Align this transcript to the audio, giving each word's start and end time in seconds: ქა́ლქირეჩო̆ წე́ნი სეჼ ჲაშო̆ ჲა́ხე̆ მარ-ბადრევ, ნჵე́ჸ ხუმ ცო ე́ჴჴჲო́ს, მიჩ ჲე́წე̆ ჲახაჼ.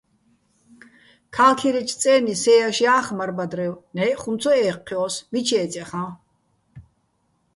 ქა́ლქირეჩო̆ 1.35 1.97
წე́ნი 2.01 2.33
სეჼ 2.41 2.53
ჲაშო̆ 2.59 2.83
ჲა́ხე̆ 2.85 3.15
მარ-ბადრევ, 3.17 3.73
ნჵე́ჸ 3.95 4.17
ხუმ 4.21 4.35
ცო 4.41 4.51
ე́ჴჴჲო́ს, 4.67 5.13
მიჩ 5.31 5.47
ჲე́წე̆ 5.55 5.75
ჲახაჼ. 5.81 6.03